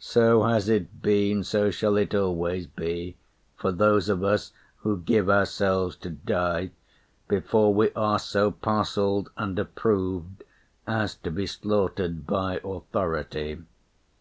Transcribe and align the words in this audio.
So 0.00 0.42
has 0.42 0.68
it 0.68 1.00
been, 1.00 1.44
so 1.44 1.70
shall 1.70 1.96
it 1.96 2.12
always 2.12 2.66
be, 2.66 3.16
For 3.54 3.70
those 3.70 4.08
of 4.08 4.24
us 4.24 4.52
who 4.78 4.96
give 4.98 5.30
ourselves 5.30 5.94
to 5.98 6.10
die 6.10 6.72
Before 7.28 7.72
we 7.72 7.92
are 7.92 8.18
so 8.18 8.50
parcelled 8.50 9.30
and 9.36 9.56
approved 9.60 10.42
As 10.88 11.14
to 11.18 11.30
be 11.30 11.46
slaughtered 11.46 12.26
by 12.26 12.60
authority. 12.64 13.62